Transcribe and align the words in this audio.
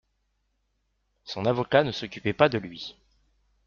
Son 1.25 1.45
avocat 1.45 1.83
ne 1.83 1.91
s'occupait 1.91 2.33
pas 2.33 2.49
de 2.49 2.57
lui. 2.57 2.95